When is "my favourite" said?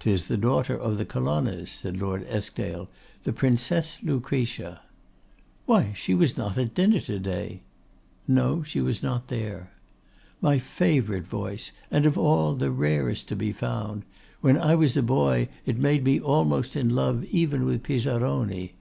10.40-11.28